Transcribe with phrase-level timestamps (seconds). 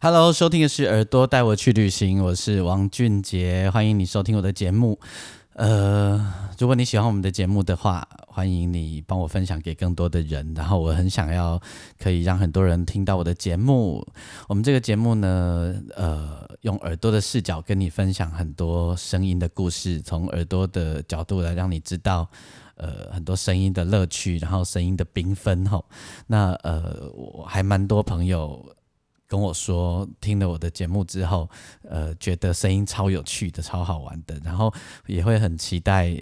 [0.00, 4.96] Hello，收听的是《耳朵带我去旅行》，我是王俊杰，欢迎你收听我的节目。
[5.54, 10.54] 呃，如果你喜欢我们的节目的话，欢迎你帮我分享给更多的人。
[10.54, 11.60] 然后我很想要
[11.98, 14.06] 可以让很多人听到我的节目。
[14.46, 22.30] 我们这个节目呢，呃，用耳朵的视角跟你分享很多声音的故事，从耳朵的角度来让你知道，
[22.76, 25.66] 呃，很多声音的乐趣，然后声音的缤纷。
[25.66, 25.84] 吼，
[26.28, 28.64] 那呃，我还蛮多朋友。
[29.28, 31.48] 跟我说，听了我的节目之后，
[31.82, 34.74] 呃，觉得声音超有趣的，超好玩的，然后
[35.06, 36.16] 也会很期待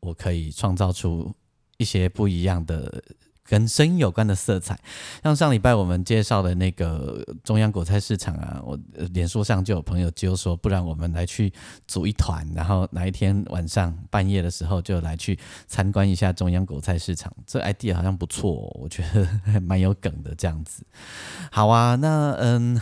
[0.00, 1.32] 我可以创造出
[1.78, 3.02] 一些不一样的。
[3.46, 4.78] 跟声音有关的色彩，
[5.22, 8.78] 像上礼拜我们介绍的那个中央果菜市场啊，我
[9.12, 11.52] 脸书上就有朋友就说，不然我们来去
[11.86, 17.30] 组一团，然后哪一天晚上半夜的时候就来去参观一下中央果菜市场。
[17.46, 18.50] 这 idea 好像不错，
[18.80, 20.82] 我觉得 蛮有梗的这样子。
[21.50, 22.80] 好啊，那嗯，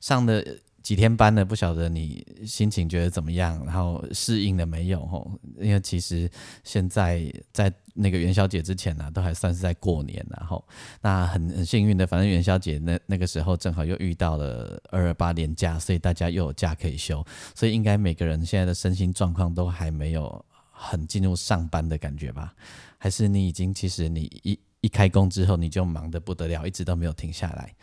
[0.00, 0.58] 上的。
[0.88, 1.44] 几天班呢？
[1.44, 3.62] 不晓得你心情觉得怎么样？
[3.66, 5.04] 然后适应了没有？
[5.04, 6.30] 吼，因为其实
[6.64, 10.66] 现在在那个元宵节之前呢，都还算是在过年，然后
[11.02, 17.22] 那很很幸运的，反正元宵节那那个时候正好又遇到了二二八年假，所以大家又有假可以休，
[17.54, 22.54] 所以应该每个人现在的身心状况都还没有很进入上班的感觉吧？
[22.96, 27.74] 还是你已经其实你一一开工之后你就忙得不得了，一直都没有停下来？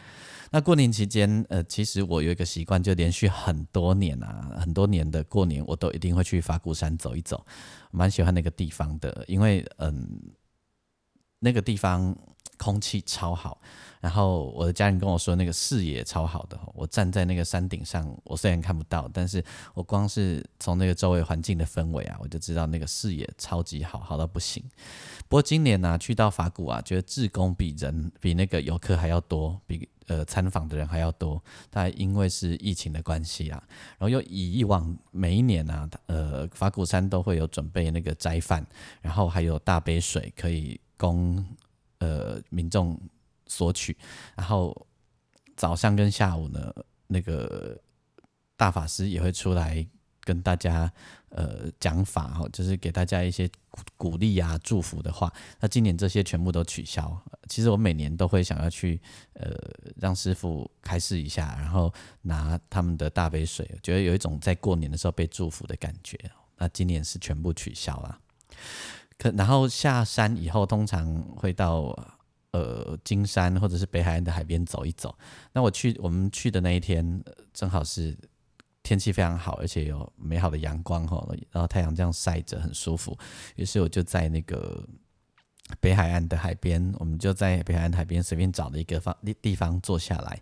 [0.51, 7.45] 那过年期间，呃，其实我有一个习惯，就连续很多年啊，很多年的过年，我都一定会去法鼓山走一走，
[7.91, 10.07] 蛮喜欢那个地方的，因为嗯，
[11.39, 12.15] 那个地方
[12.57, 13.59] 空气超好，
[13.99, 24.63] 然后我的家人跟我说，那个视野超好的，我站在那个山顶上，我虽然看不到，但是我光是从那个周围环境的氛围啊，我就知道那个视野超级好，好到不行。
[25.27, 29.89] 不过今年呢，去到法鼓啊，觉得志工比人比那个游客还要多，比。
[30.07, 33.61] 呃，参访的人还要多，但因为是疫情的关系啊，
[33.97, 38.65] 然后又以往每一年啊，呃，法鼓山都会有准备那个斋饭，
[39.01, 41.43] 然后还有大杯水可以供
[41.99, 42.99] 呃民众
[43.47, 43.97] 索取，
[44.35, 44.75] 然后
[45.55, 46.73] 早上跟下午呢，
[47.07, 47.79] 那个
[48.55, 49.87] 大法师也会出来。
[50.25, 50.91] 跟大家
[51.29, 55.31] 呃讲法哈，就是给大家一些鼓鼓励啊、祝福的话。
[55.59, 57.17] 那今年这些全部都取消。
[57.47, 58.99] 其实我每年都会想要去
[59.33, 59.55] 呃
[59.95, 61.93] 让师傅开示一下，然后
[62.23, 66.19] 拿他们的大杯水，觉得有一种在过年的时候被祝福的感觉。
[66.57, 68.19] 那今年是全部取消了。
[69.17, 71.95] 可然后下山以后，通常会到
[72.51, 75.15] 呃金山或者是北海岸的海边走一走。
[75.53, 78.17] 那我去我们去的那一天，正好是。
[78.85, 83.17] 天气非常好，而且有美好的阳光哈，然后太阳这样晒着很舒服。
[83.55, 84.87] 于是我就在那个
[85.79, 90.39] 北海岸的海边，我们就在北海岸海边随便找了一个方地地方坐下来。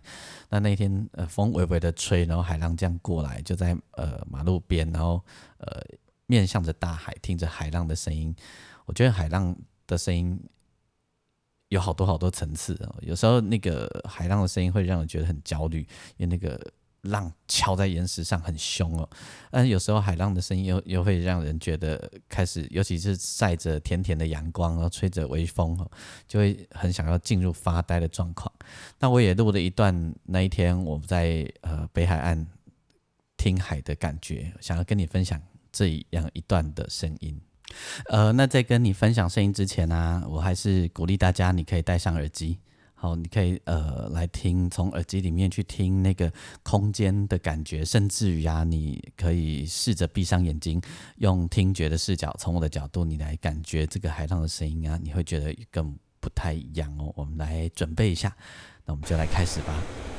[0.50, 5.24] 那那天呃风微微的吹，然后海浪这样过来，就在呃马路边，然后
[5.56, 5.82] 呃
[6.26, 8.36] 面向着大海，听着海浪的声音。
[8.84, 9.56] 我觉得海浪
[9.86, 10.38] 的声音
[11.70, 12.94] 有好多好多层次哦。
[13.00, 15.80] 有时候那个海浪的声音会让人觉得很焦虑，
[16.18, 16.60] 因为那个。
[17.04, 19.08] 浪敲在岩石上很凶哦，
[19.50, 25.90] 但有时候海浪的声音又又会让人觉得开始，尤其是晒着甜甜的阳光，然后吹着微风哦，
[26.26, 28.50] 就会很想要进入发呆的状况。
[28.98, 32.46] 那我也录了一段那一天我们在呃北海岸
[33.36, 35.40] 听海的感觉，想要跟你分享
[35.70, 37.40] 这样一段的声音。
[38.06, 42.58] 呃，那在跟你分享声音之前呢，我还是鼓励大家，你可以戴上耳机。
[43.04, 50.80] 哦，你可以呃来听，从耳机里面去听那个空间的感觉，甚至于啊，你可以试着闭上眼睛，
[51.18, 57.12] 用听觉的视角，从我的角度，你来感觉这个海浪的声音啊，你会觉得更不太一样哦。
[57.14, 58.34] 我们来准备一下，
[58.86, 60.13] 那我们就来开始吧。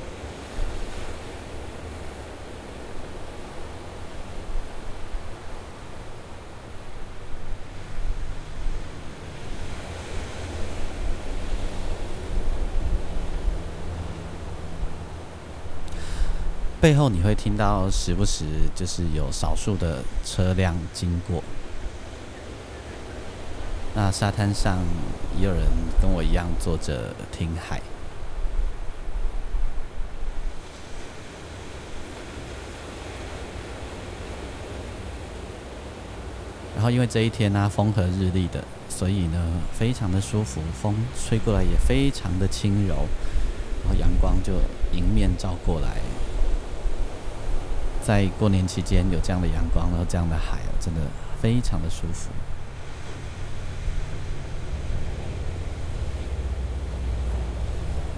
[16.85, 18.45] 背后你会听到时不时
[18.75, 21.43] 就是有少数的车辆经过。
[23.95, 24.77] 那沙滩上
[25.35, 25.63] 也有人
[25.99, 27.81] 跟我一样坐着听海。
[36.75, 43.07] 然后因为这一天呢风和日丽的所以呢非常的舒服风吹过来也非常的轻柔
[43.83, 44.53] 然后阳光就
[44.93, 46.24] 迎面照过来。
[48.05, 51.01] 在过年期间有这样的阳光，然后这样的海，真的
[51.41, 52.29] 非常的舒服。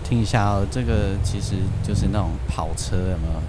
[0.04, 3.42] 听一下哦，这个其实就是那种跑车，有没有？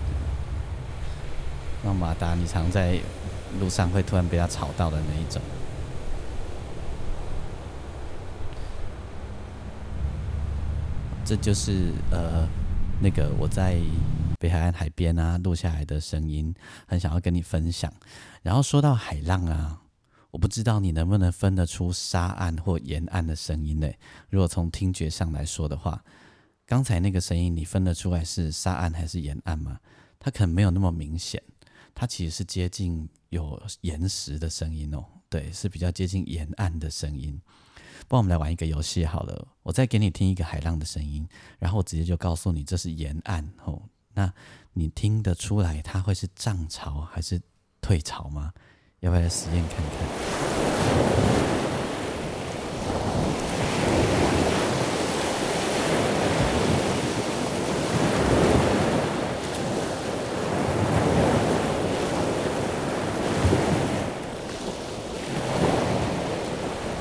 [1.82, 3.00] 那马达，你常在
[3.58, 5.42] 路上会突然被它吵到的那一种。
[11.24, 12.46] 这就是呃，
[13.00, 13.76] 那个我在
[14.38, 16.54] 北海岸海边啊录下来的声音，
[16.86, 17.92] 很想要跟你分享。
[18.42, 19.82] 然后说到海浪啊，
[20.30, 23.90] 我不知道你能不能分得出沙岸或沿岸的声音呢？
[24.30, 26.02] 如果从听觉上来说的话。
[26.70, 29.80] 刚才那个声音，你分得出来是沙岸还是沿岸吗？
[30.20, 31.42] 它可能没有那么明显，
[31.94, 35.02] 它其实是接近有岩石的声音哦。
[35.30, 37.40] 对，是比较接近沿岸的声音。
[38.06, 41.26] 不然我们来玩一个游戏好了，我再给你听一个海浪的声音，
[41.58, 43.80] 然后我直接就告诉你这是沿岸哦。
[44.18, 44.32] 那
[44.72, 47.40] 你听得出来它会是涨潮还是
[47.80, 48.52] 退潮吗？
[48.98, 50.08] 要不要来实验看看？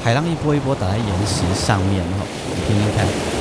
[0.03, 2.25] 海浪一波一波打在岩石上面，哈，
[2.55, 3.36] 你听听看。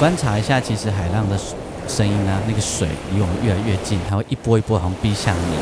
[0.00, 1.36] 观察一下，其实海浪的
[1.86, 5.52] 声音呢，那个水离我们越来越近，它会一波一波好像逼向你，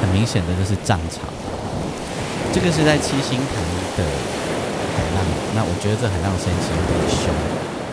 [0.00, 1.26] 很明显的就是涨潮。
[2.54, 3.58] 这个是在七星潭
[3.98, 4.06] 的
[4.94, 5.26] 海浪，
[5.56, 7.34] 那我觉得这海浪声音其实有点凶。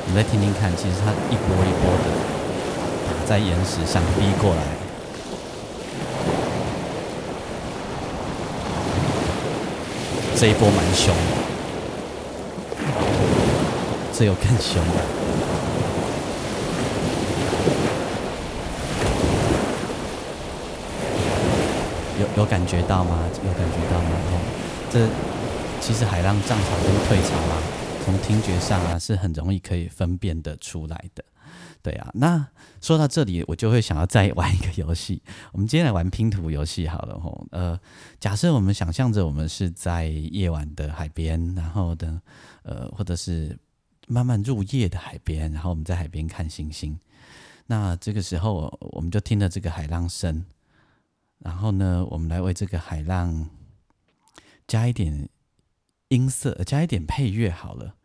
[0.06, 2.14] 你再听听看，其实它一波一波的
[3.10, 4.62] 打在岩石上逼过来，
[10.38, 11.16] 这一波蛮凶，
[14.14, 15.02] 这有更凶的，
[22.38, 23.30] 有感觉到吗？
[23.46, 24.10] 有感觉到吗？
[24.32, 24.40] 哦，
[24.92, 25.08] 这
[25.80, 27.62] 其实海浪涨潮跟退潮啊。
[28.06, 31.24] 从听觉上啊，是很容易可以分辨得出来的，
[31.82, 32.10] 对啊。
[32.14, 32.46] 那
[32.82, 35.22] 说到这里，我就会想要再玩一个游戏。
[35.54, 37.48] 我们今天来玩拼图游戏好了吼。
[37.52, 37.80] 呃，
[38.20, 42.20] 假设我们想象着我们是在夜晚的海边，然后的
[42.64, 43.58] 呃，或者是
[44.08, 47.00] 慢慢入夜的海边，然后我们在海边看星星。
[47.68, 50.44] 那这个时候，我们就听着这个海浪声，
[51.44, 53.50] 然后呢，我们来为这个海浪
[54.66, 55.30] 加一点。
[56.10, 57.96] 音色加一点配乐好了，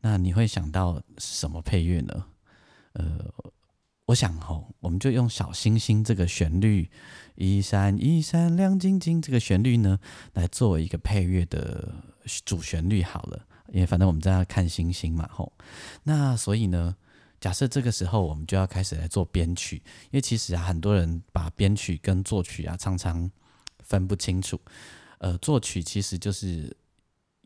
[0.00, 2.24] 那你会想到什么配乐呢？
[2.94, 3.30] 呃，
[4.06, 6.90] 我想吼，我们就用小星星这个旋律，
[7.34, 9.98] 一闪一闪亮晶晶这个旋律呢，
[10.32, 11.92] 来作为一个配乐的
[12.46, 13.44] 主旋律好了。
[13.68, 15.52] 因为反正我们在看星星嘛，吼。
[16.04, 16.96] 那所以呢，
[17.42, 23.30] 假设这个时候我们就要开始来做编曲，因为其实啊，很多人把编曲跟作曲啊常常
[23.80, 24.58] 分不清楚。
[25.18, 26.74] 呃，作曲其实就是。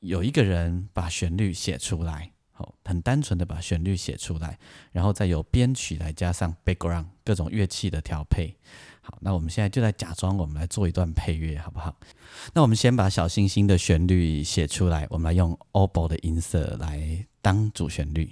[0.03, 4.57] 有一个人把旋律写出来，好，很单纯的把旋律写出来，
[4.93, 8.55] 然后再由编曲来加上 background 各种乐器的调配。
[9.01, 11.97] 好，那我们现在就来假装我们来做一段配乐，好不好？
[12.53, 18.31] 那我们先把小星星的旋律写出来，我们来用 o b o 的音色来当主旋律。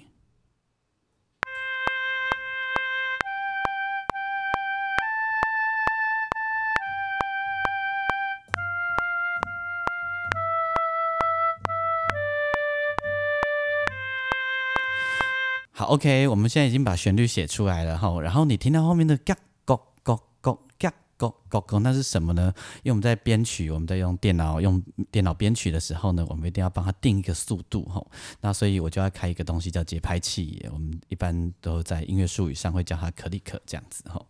[15.84, 18.20] ，OK，我们现在已经把旋律写出来了哈。
[18.20, 22.52] 然后你听到后面的嘎咕咕咕嘎咕咕咕，那是什么呢？
[22.82, 28.04] 因为我们在编曲，我们在用电脑用电脑编曲的时候呢，我们一定要帮它定一个速度哈。
[28.40, 34.20] 那所以我就要开一个东西叫节拍器，我们一般都在音乐术语上会叫它可里克这样子哈。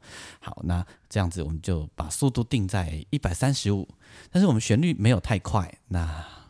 [0.41, 3.89] 好，那这样子我们就把速度定在一百三十五，
[4.31, 6.44] 但是我们旋律没有太快，那。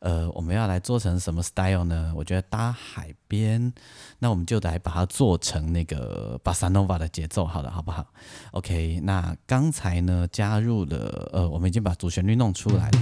[0.00, 2.12] 呃，我们要来做成什么 style 呢？
[2.14, 3.72] 我觉得搭海边，
[4.20, 8.06] 那我们就来把它做成那个巴萨诺瓦的节奏，好了，好不好
[8.52, 12.98] ？OK，那刚才呢加入了，呃，我们已经把主旋律弄出来了，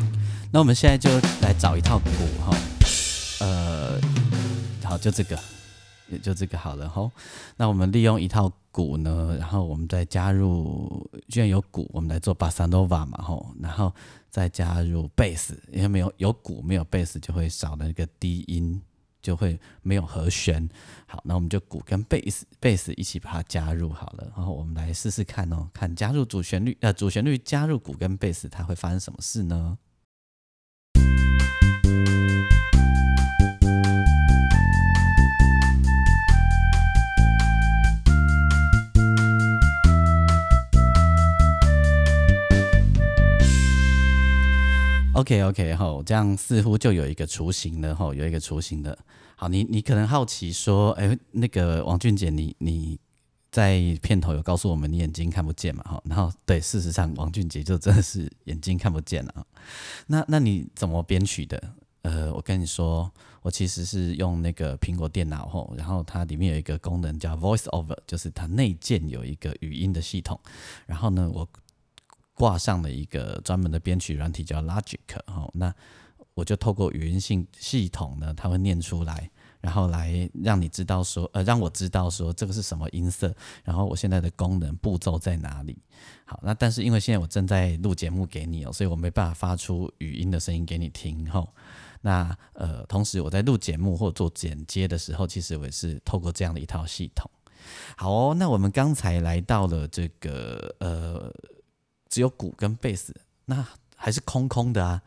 [0.50, 1.10] 那我们现在就
[1.42, 2.10] 来找一套鼓
[2.42, 2.56] 哈，
[3.40, 4.00] 呃，
[4.82, 5.38] 好，就这个，
[6.08, 7.10] 也就这个好了哈。
[7.58, 13.92] 那我们利用一套鼓呢，然后我们再加入，既然有鼓，我们来做巴萨诺瓦嘛，吼，然后。
[14.36, 18.78] 再加入贝斯，因为没有有鼓没有贝斯就会少了一个低音，
[19.22, 20.68] 就会没有和弦。
[21.06, 29.78] 好，那我们就鼓跟贝斯贝斯一起把它加入好了，然后我们来试试看哦，看加入主旋律呃主旋律加入鼓跟贝斯，它会发生什么事呢
[45.26, 48.96] ？OK OK 吼，这样似乎就有一个雏形了哈，有一个雏形的。
[49.34, 52.96] 好，你你可能好奇说，哎，那个王俊杰，你你
[53.50, 55.82] 在片头有告诉我们你眼睛看不见嘛？
[55.82, 59.44] 哈，然后对，事实上王俊杰就真的是眼睛看不见了。
[60.06, 61.60] 那那你怎么编曲的？
[62.02, 63.10] 呃，我跟你说，
[63.42, 70.38] 我其实是用那个苹果电脑吼，然后它里面有一个功能叫 Voice Over，就是它内建有一个语音的系统，
[70.86, 71.48] 然后呢，我。
[72.36, 75.74] 挂上了一个专门的编曲软体叫 Logic 哦，那
[76.34, 79.30] 我就透过语音性系统呢，它会念出来，
[79.62, 85.78] 然后来让你知道说，呃，让我知道说这个是什么音色，然后我现在的功能步骤在哪里。
[86.26, 91.48] 好，那但是因为现在我正在录节目给你哦，所以我没办法发出语音的声音给你听吼。
[92.02, 97.30] 那呃，同时我在录节目或做剪接的时候，其实我也是透过这样的一套系统。
[97.96, 101.32] 好哦，那我们刚才来到了这个呃。
[102.08, 105.02] 只有鼓跟贝斯，那还是空空的啊，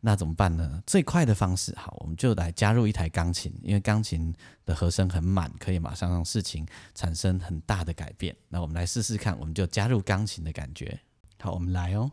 [0.00, 0.82] 那怎么办呢？
[0.86, 4.34] 最快的方式，好，我们就来加入一台钢琴，因为钢琴
[4.64, 8.36] 的和声很满，可以马上让事情产生很大的改变。
[8.48, 11.00] 那我们来试试看，我们就加入钢琴的感觉。
[11.40, 12.10] 好，我们来哦。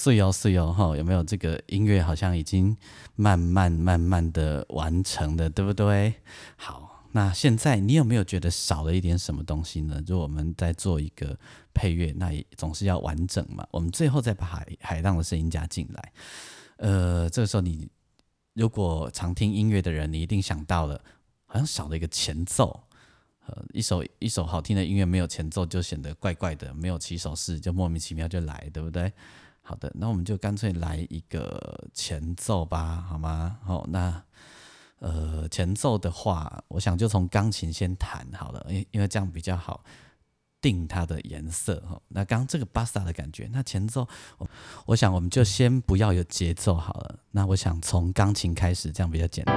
[0.00, 2.76] 碎哦碎哦哈，有没有这个音乐好像已经
[3.16, 6.14] 慢慢慢慢的完成了，对不对？
[6.54, 10.00] 好，那现在你有没有觉得少了一点什么东西呢？
[10.06, 11.36] 如果我们在做一个
[11.74, 13.66] 配乐，那也总是要完整嘛。
[13.72, 16.12] 我们最后再把海海浪的声音加进来。
[16.76, 17.90] 呃，这个时候你
[18.54, 21.02] 如果常听音乐的人，你一定想到了，
[21.44, 22.84] 好像少了一个前奏。
[23.46, 29.12] 呃，一首一首好听的音乐没有前奏就显得怪怪的，没有起手式就莫名其妙就来，对不对？
[29.68, 33.58] 好的，那我们就干脆来一个前奏吧，好吗？
[33.62, 34.22] 好，那
[34.98, 39.84] 呃前奏的话，我想就从钢琴先弹好了，因因为这样比较好
[40.62, 42.00] 定它的颜色哈。
[42.08, 44.08] 那刚这个巴萨的感觉，那前奏，
[44.86, 47.18] 我想我们就先不要有节奏好了。
[47.32, 49.54] 那我想从钢琴开始，这样比较简单。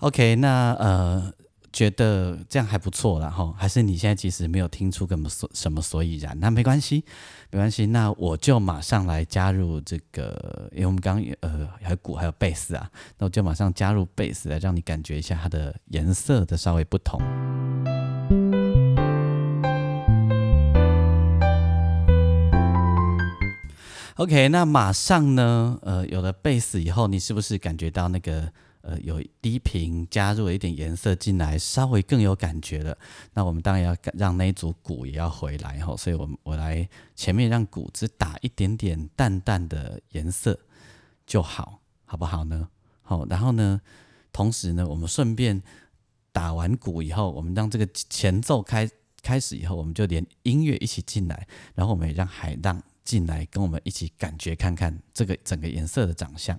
[0.00, 1.32] OK，那呃。
[1.72, 6.36] 觉得这样还不错了哈，还是你现在其实没有听出什么所什么所以然？
[6.40, 7.04] 那没关系，
[7.50, 17.20] 没关系，那我就马上来加入这个，因为我们刚呃还有鼓还有贝斯啊，那我就马上加入贝斯来让你感觉一下它的颜色的稍微不同。
[24.16, 28.52] OK，那马上呢，呃，有了贝斯以后，你是不是感觉到那个？
[28.82, 32.96] 呃，有低频加入了一点颜色进来，稍微更有感觉了。
[33.34, 40.58] 那我们当然要让那一组鼓也要回来哈，所以我我来前面让鼓只打一点点淡淡的颜色
[41.26, 42.68] 就好，好不好呢？
[43.02, 43.80] 好，然后呢，
[44.32, 45.62] 同时呢，我们顺便
[46.32, 48.88] 打完鼓以后，我们让这个前奏开
[49.22, 56.58] 开始以后，我们就连音乐一起进来，然后我们也让海浪进来，跟我们一起感觉看看这个整个颜色的长相。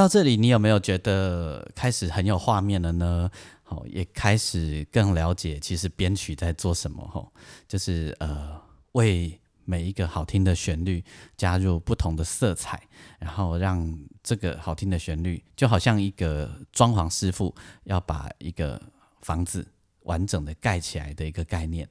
[0.00, 3.30] 到这里，你有没有觉得开始很有画面了呢？
[3.62, 7.06] 好，也开始更了解其实编曲在做什么。
[7.06, 7.30] 吼，
[7.68, 8.58] 就是呃，
[8.92, 11.04] 为每一个好听的旋律
[11.36, 12.82] 加入不同的色彩，
[13.18, 17.54] 然后让这个好听的旋律就好像一个装潢师傅
[17.84, 18.80] 要把一个
[19.20, 19.68] 房子
[20.04, 21.86] 完整的盖起来的一个概念。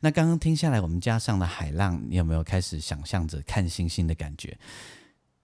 [0.00, 4.56] 那刚刚听下来，我们加上了海浪，你有没有开始想象着看星星的感觉？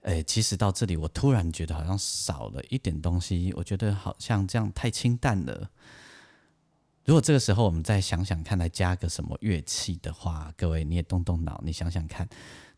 [0.06, 3.52] 哎，其实到这里，我突然觉得好像少了一点东西。
[3.56, 5.68] 我觉得好像这样太清淡了。
[7.04, 12.28] 如果这个时候我们再想想看，来加个什么乐器的话，各位你也动动脑，你想想看，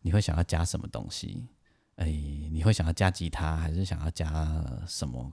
[0.01, 1.45] 你会想要加什么东西？
[1.97, 4.33] 哎，你会想要加吉他，还是想要加
[4.87, 5.31] 什么？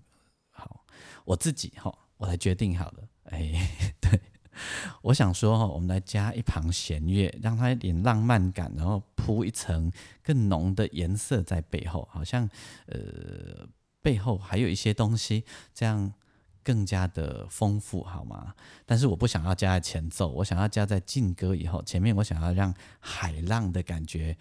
[0.50, 0.84] 好，
[1.24, 3.08] 我自己哈，我来决定好了。
[3.30, 3.70] 哎，
[4.02, 4.20] 对
[5.02, 9.90] 我想说哈，我们来加一旁弦乐，让它一点浪漫感，然后铺一层
[10.22, 12.48] 更浓的颜色在背后，好像
[12.86, 13.66] 呃
[14.02, 15.44] 背后还有一些东西，
[15.74, 16.12] 这样
[16.62, 18.54] 更加的丰富，好吗？
[18.84, 24.36] 但是我不想要加在前奏，我想要加在进歌以后，前面我想要让海浪的感觉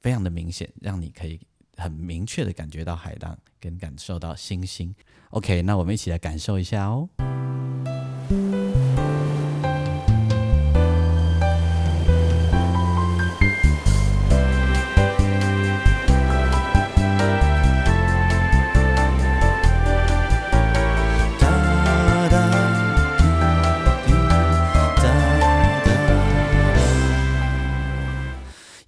[0.00, 1.40] 非常的明显，让你可以
[1.76, 4.94] 很明确的感觉到海浪，跟感受到星星。
[5.30, 7.08] OK，那我们一起来感受一下哦。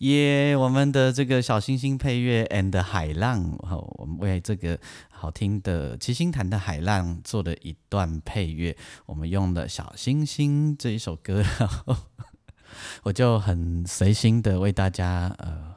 [0.03, 0.57] 耶！
[0.57, 4.77] 我们的这个小星星配乐 and 海浪，好，我们为这个
[5.09, 8.77] 好听的七星潭的海浪做了一段配乐。
[9.07, 11.97] 我们用了小星星这一首歌，然后
[13.05, 15.73] 我就很随心的为大家呃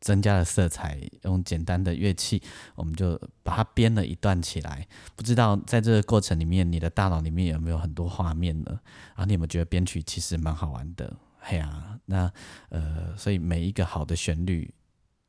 [0.00, 2.40] 增加了色彩，用简单的乐器，
[2.76, 4.86] 我们就把它编了一段起来。
[5.16, 8.78] 不知道在这个过程里面，你的大脑里面有没有很多画面呢？
[9.16, 11.12] 啊，你有没有觉得编曲其实蛮好玩的？
[11.40, 12.32] 嘿呀，那
[12.68, 14.74] 呃，所以每一个好的旋律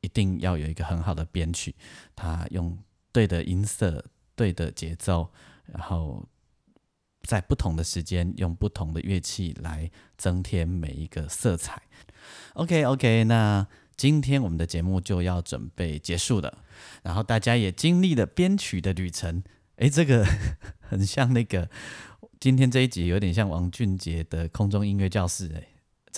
[0.01, 1.75] 一定要有一个很好的编曲，
[2.15, 2.77] 它用
[3.11, 4.03] 对的音色、
[4.35, 5.31] 对的节奏，
[5.65, 6.27] 然后
[7.23, 11.81] 在不同的时间用不同的乐器来增添每一个色彩。
[12.53, 16.63] OK OK，那今天我们的节目就要准备结束了，
[17.03, 19.43] 然后大家也经历了编曲的旅程。
[19.77, 20.25] 诶，这个
[20.79, 21.69] 很像那个
[22.39, 25.67] 今天这一集有点像王俊杰的空中音乐教室，诶。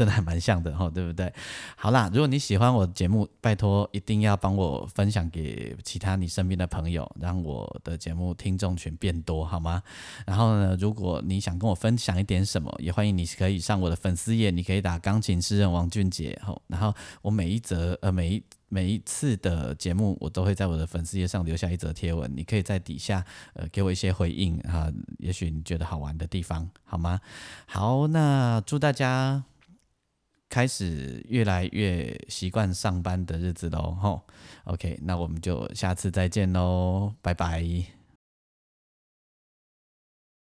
[0.02, 1.32] 真的还蛮像的哈，对不对？
[1.76, 9.84] 好啦，如果你喜欢我的节目，拜托一定要帮我分享给其他你身边的朋友，让我的节目听众群变多，好吗？
[10.26, 27.22] 然后呢，如果你想跟我分享一点什么，也欢迎你可以上我的粉丝页，你可以打钢琴诗人王俊杰，吼，然后我每一则呃每一每一次的节目，我都会在我的粉丝页上留下一则贴文，你可以在底下呃给我一些回应啊，也许你觉得好玩的地方，好吗？
[27.68, 29.44] 好，那祝大家。
[30.52, 34.22] 开始越来越习惯上班的日子喽，吼
[34.66, 38.01] ，OK，那我们就下次再见喽，拜拜。